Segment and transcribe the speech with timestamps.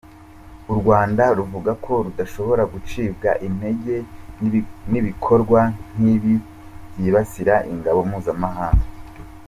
[0.71, 3.95] U Rwanda ruvuga ko rudashobora gucibwa intege
[4.91, 5.61] n'ibikorwa
[5.95, 6.33] nk'ibi
[6.97, 8.85] byibasira ingabo mpuzamahanga.